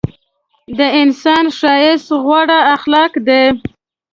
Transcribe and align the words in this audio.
د 0.77 0.79
انسان 1.01 1.45
ښایست 1.57 2.07
غوره 2.23 2.59
اخلاق 2.75 3.13
دي. 3.27 3.43